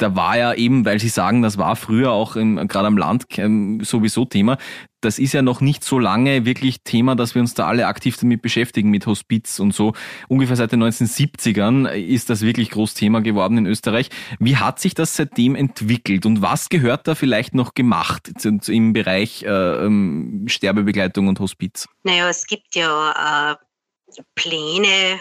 da 0.00 0.16
war 0.16 0.36
ja 0.36 0.54
eben, 0.54 0.84
weil 0.84 0.98
Sie 0.98 1.08
sagen, 1.08 1.42
das 1.42 1.58
war 1.58 1.76
früher 1.76 2.12
auch 2.12 2.34
gerade 2.34 2.86
am 2.86 2.96
Land 2.96 3.26
ähm, 3.38 3.80
sowieso 3.82 4.24
Thema, 4.24 4.58
das 5.00 5.18
ist 5.18 5.32
ja 5.32 5.42
noch 5.42 5.60
nicht 5.60 5.82
so 5.82 5.98
lange 5.98 6.44
wirklich 6.44 6.82
Thema, 6.82 7.14
dass 7.14 7.34
wir 7.34 7.40
uns 7.40 7.54
da 7.54 7.66
alle 7.66 7.86
aktiv 7.86 8.16
damit 8.18 8.42
beschäftigen, 8.42 8.90
mit 8.90 9.06
Hospiz 9.06 9.58
und 9.58 9.74
so. 9.74 9.94
Ungefähr 10.28 10.56
seit 10.56 10.72
den 10.72 10.82
1970ern 10.82 11.90
ist 11.90 12.30
das 12.30 12.42
wirklich 12.42 12.70
groß 12.70 12.94
Thema 12.94 13.20
geworden 13.20 13.58
in 13.58 13.66
Österreich. 13.66 14.10
Wie 14.38 14.56
hat 14.56 14.78
sich 14.78 14.94
das 14.94 15.16
seitdem 15.16 15.54
entwickelt 15.54 16.26
und 16.26 16.42
was 16.42 16.68
gehört 16.68 17.08
da 17.08 17.14
vielleicht 17.14 17.54
noch 17.54 17.74
gemacht 17.74 18.30
im 18.44 18.92
Bereich 18.92 19.42
äh, 19.42 19.48
ähm, 19.48 20.44
Sterbebegleitung 20.48 21.28
und 21.28 21.40
Hospiz? 21.40 21.88
Naja, 22.02 22.28
es 22.28 22.46
gibt 22.46 22.74
ja 22.74 23.52
äh, 23.52 24.20
Pläne, 24.34 25.20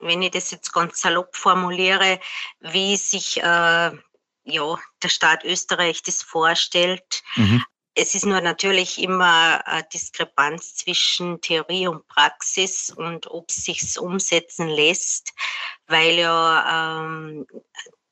wenn 0.00 0.22
ich 0.22 0.30
das 0.30 0.50
jetzt 0.50 0.72
ganz 0.72 1.00
salopp 1.00 1.36
formuliere, 1.36 2.18
wie 2.60 2.96
sich 2.96 3.40
äh, 3.42 3.90
ja, 4.44 4.78
der 5.02 5.08
Staat 5.08 5.44
Österreich 5.44 6.02
das 6.02 6.22
vorstellt. 6.22 7.22
Mhm. 7.36 7.64
Es 7.94 8.14
ist 8.14 8.24
nur 8.24 8.40
natürlich 8.40 8.98
immer 9.00 9.66
eine 9.66 9.82
Diskrepanz 9.92 10.76
zwischen 10.76 11.40
Theorie 11.40 11.88
und 11.88 12.06
Praxis 12.08 12.90
und 12.90 13.26
ob 13.26 13.50
es 13.50 13.64
sich 13.64 13.98
umsetzen 13.98 14.68
lässt, 14.68 15.32
weil 15.86 16.18
ja 16.18 17.02
ähm, 17.02 17.46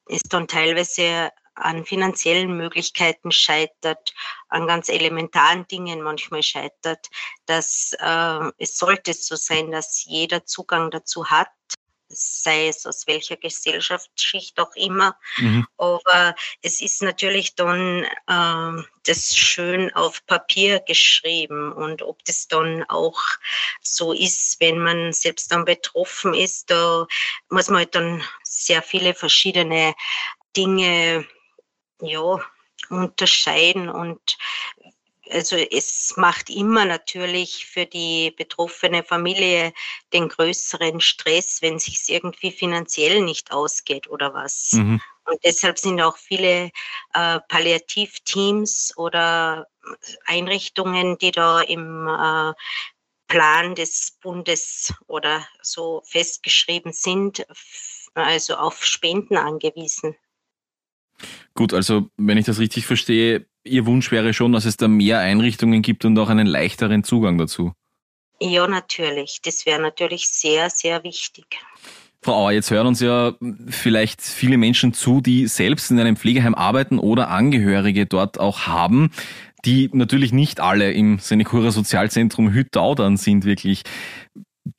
es 0.06 0.22
dann 0.22 0.48
teilweise 0.48 1.30
an 1.54 1.84
finanziellen 1.84 2.56
Möglichkeiten 2.56 3.30
scheitert, 3.30 4.14
an 4.48 4.66
ganz 4.66 4.88
elementaren 4.88 5.66
Dingen 5.66 6.02
manchmal 6.02 6.42
scheitert, 6.42 7.08
dass 7.46 7.94
äh, 7.98 8.50
es 8.58 8.76
sollte 8.76 9.12
so 9.12 9.36
sein, 9.36 9.70
dass 9.70 10.04
jeder 10.04 10.44
Zugang 10.44 10.90
dazu 10.90 11.26
hat 11.26 11.48
sei 12.08 12.68
es 12.68 12.86
aus 12.86 13.06
welcher 13.06 13.36
Gesellschaftsschicht 13.36 14.58
auch 14.58 14.74
immer. 14.74 15.16
Mhm. 15.36 15.66
Aber 15.76 16.34
es 16.62 16.80
ist 16.80 17.02
natürlich 17.02 17.54
dann 17.54 18.04
äh, 18.26 18.82
das 19.04 19.36
schön 19.36 19.92
auf 19.94 20.24
Papier 20.26 20.80
geschrieben 20.80 21.72
und 21.72 22.02
ob 22.02 22.24
das 22.24 22.48
dann 22.48 22.84
auch 22.88 23.20
so 23.82 24.12
ist, 24.12 24.60
wenn 24.60 24.78
man 24.78 25.12
selbst 25.12 25.52
dann 25.52 25.64
betroffen 25.64 26.34
ist, 26.34 26.70
da 26.70 27.06
muss 27.48 27.68
man 27.68 27.78
halt 27.78 27.94
dann 27.94 28.22
sehr 28.42 28.82
viele 28.82 29.14
verschiedene 29.14 29.94
Dinge 30.56 31.26
ja, 32.00 32.40
unterscheiden 32.90 33.88
und 33.88 34.38
also 35.30 35.56
es 35.56 36.14
macht 36.16 36.50
immer 36.50 36.84
natürlich 36.84 37.66
für 37.66 37.86
die 37.86 38.32
betroffene 38.36 39.02
Familie 39.02 39.72
den 40.12 40.28
größeren 40.28 41.00
Stress, 41.00 41.62
wenn 41.62 41.78
sich 41.78 41.94
es 41.96 42.08
irgendwie 42.08 42.50
finanziell 42.50 43.22
nicht 43.22 43.52
ausgeht 43.52 44.08
oder 44.08 44.34
was. 44.34 44.72
Mhm. 44.72 45.00
Und 45.24 45.44
deshalb 45.44 45.78
sind 45.78 46.00
auch 46.00 46.16
viele 46.16 46.70
äh, 47.12 47.40
Palliativteams 47.48 48.94
oder 48.96 49.66
Einrichtungen, 50.24 51.18
die 51.18 51.32
da 51.32 51.60
im 51.60 52.08
äh, 52.08 52.52
Plan 53.28 53.74
des 53.74 54.18
Bundes 54.22 54.94
oder 55.06 55.46
so 55.62 56.02
festgeschrieben 56.06 56.92
sind, 56.92 57.46
also 58.14 58.56
auf 58.56 58.84
Spenden 58.84 59.36
angewiesen. 59.36 60.16
Gut, 61.54 61.74
also 61.74 62.08
wenn 62.16 62.38
ich 62.38 62.46
das 62.46 62.58
richtig 62.58 62.86
verstehe, 62.86 63.46
Ihr 63.68 63.86
Wunsch 63.86 64.10
wäre 64.10 64.32
schon, 64.34 64.52
dass 64.52 64.64
es 64.64 64.76
da 64.76 64.88
mehr 64.88 65.20
Einrichtungen 65.20 65.82
gibt 65.82 66.04
und 66.04 66.18
auch 66.18 66.28
einen 66.28 66.46
leichteren 66.46 67.04
Zugang 67.04 67.38
dazu. 67.38 67.72
Ja, 68.40 68.66
natürlich. 68.68 69.40
Das 69.42 69.66
wäre 69.66 69.80
natürlich 69.80 70.28
sehr, 70.28 70.70
sehr 70.70 71.02
wichtig. 71.04 71.46
Frau 72.22 72.34
Auer, 72.34 72.52
jetzt 72.52 72.70
hören 72.70 72.88
uns 72.88 73.00
ja 73.00 73.34
vielleicht 73.68 74.20
viele 74.20 74.58
Menschen 74.58 74.92
zu, 74.92 75.20
die 75.20 75.46
selbst 75.46 75.90
in 75.90 76.00
einem 76.00 76.16
Pflegeheim 76.16 76.54
arbeiten 76.54 76.98
oder 76.98 77.28
Angehörige 77.28 78.06
dort 78.06 78.40
auch 78.40 78.66
haben, 78.66 79.10
die 79.64 79.88
natürlich 79.92 80.32
nicht 80.32 80.60
alle 80.60 80.92
im 80.92 81.18
Senecura 81.18 81.70
Sozialzentrum 81.70 82.52
Hüttau 82.52 82.94
dann 82.94 83.16
sind 83.16 83.44
wirklich. 83.44 83.82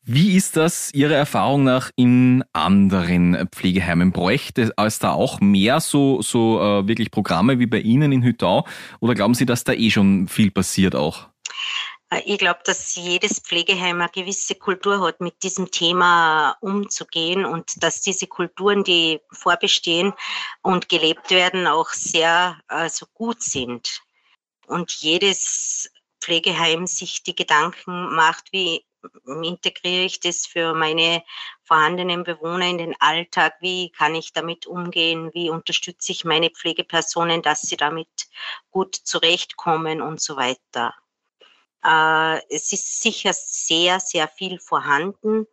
Wie 0.04 0.36
ist 0.36 0.58
das 0.58 0.94
Ihrer 0.94 1.16
Erfahrung 1.16 1.64
nach 1.64 1.92
in 1.96 2.44
anderen 2.54 3.48
Pflegeheimen? 3.50 4.12
Bräuchte 4.12 4.72
es 4.78 5.00
da 5.00 5.12
auch 5.12 5.40
mehr 5.40 5.80
so, 5.80 6.22
so 6.22 6.62
äh, 6.62 6.88
wirklich 6.88 7.12
Programme 7.12 7.60
wie 7.60 7.68
bei 7.68 7.80
Ihnen 7.80 8.12
in 8.12 8.24
Hüttau? 8.24 8.66
Oder 9.00 9.16
glauben 9.16 9.34
Sie, 9.34 9.46
dass 9.46 9.64
da 9.64 9.74
eh 9.74 9.90
schon 9.90 10.28
viel 10.28 10.52
passiert 10.52 10.96
auch? 10.96 11.30
Äh, 12.10 12.22
ich 12.26 12.38
glaube, 12.38 12.60
dass 12.66 12.96
jedes 12.96 13.40
Pflegeheim 13.40 14.02
eine 14.02 14.10
gewisse 14.10 14.56
Kultur 14.56 15.02
hat, 15.06 15.22
mit 15.22 15.42
diesem 15.44 15.72
Thema 15.72 16.58
umzugehen 16.62 17.46
und 17.46 17.84
dass 17.84 18.02
diese 18.02 18.28
Kulturen, 18.28 18.84
die 18.84 19.22
vorbestehen 19.32 20.14
und 20.62 20.90
gelebt 20.90 21.32
werden, 21.32 21.68
auch 21.68 21.90
sehr 21.90 22.60
also 22.68 23.06
gut 23.14 23.42
sind. 23.42 24.02
Und 24.68 24.92
jedes 24.92 25.92
Pflegeheim 26.22 26.86
sich 26.86 27.24
die 27.24 27.36
Gedanken 27.36 28.14
macht, 28.16 28.50
wie 28.52 28.84
integriere 29.44 30.06
ich 30.06 30.20
das 30.20 30.46
für 30.46 30.74
meine 30.74 31.24
vorhandenen 31.64 32.24
Bewohner 32.24 32.68
in 32.68 32.78
den 32.78 32.96
Alltag? 33.00 33.56
Wie 33.60 33.92
kann 33.92 34.16
ich 34.16 34.34
damit 34.34 34.68
umgehen? 34.68 35.32
Wie 35.34 35.50
unterstütze 35.50 36.12
ich 36.12 36.26
meine 36.26 36.50
Pflegepersonen, 36.50 37.42
dass 37.42 37.62
sie 37.62 37.78
damit 37.78 38.10
gut 38.72 38.96
zurechtkommen 38.96 40.02
und 40.02 40.22
so 40.22 40.36
weiter? 40.36 40.94
Äh, 41.84 42.42
es 42.54 42.72
ist 42.74 43.02
sicher 43.02 43.34
sehr, 43.34 44.00
sehr 44.00 44.28
viel 44.28 44.60
vorhanden. 44.60 45.48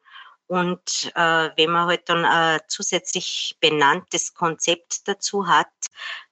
Und 0.49 1.11
äh, 1.17 1.51
wenn 1.57 1.71
man 1.71 1.89
halt 1.89 2.09
dann 2.09 2.25
ein 2.25 2.61
zusätzlich 2.69 3.57
benanntes 3.61 4.33
Konzept 4.33 5.09
dazu 5.09 5.49
hat, 5.49 5.67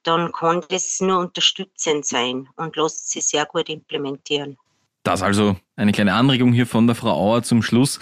dann 0.05 0.31
kann 0.31 0.65
das 0.69 1.01
nur 1.01 1.19
unterstützend 1.19 2.07
sein 2.07 2.49
und 2.57 2.77
lässt 2.77 3.11
sich 3.11 3.27
sehr 3.27 3.45
gut 3.47 3.69
implementieren. 3.69 4.57
Das 5.05 5.23
also 5.23 5.57
eine 5.77 5.93
kleine 5.93 6.15
Anregung 6.15 6.53
hier 6.53 6.67
von 6.67 6.87
der 6.87 6.97
Frau 6.97 7.13
Auer 7.13 7.43
zum 7.43 7.63
Schluss. 7.63 8.01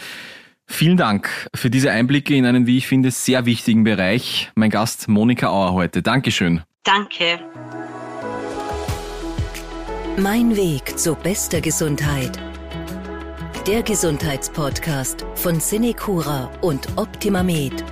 Vielen 0.67 0.97
Dank 0.97 1.49
für 1.55 1.69
diese 1.69 1.91
Einblicke 1.91 2.35
in 2.35 2.47
einen, 2.47 2.67
wie 2.67 2.79
ich 2.79 2.87
finde, 2.87 3.11
sehr 3.11 3.45
wichtigen 3.45 3.85
Bereich. 3.85 4.51
Mein 4.55 4.71
Gast 4.71 5.09
Monika 5.09 5.49
Auer 5.49 5.73
heute. 5.73 6.01
Dankeschön. 6.01 6.63
Danke. 6.85 7.41
Mein 10.17 10.57
Weg 10.57 10.97
zu 10.99 11.15
bester 11.17 11.61
Gesundheit. 11.61 12.39
Der 13.67 13.83
Gesundheitspodcast 13.83 15.27
von 15.35 15.59
Cinecura 15.59 16.51
und 16.61 16.87
Optimamed. 16.97 17.85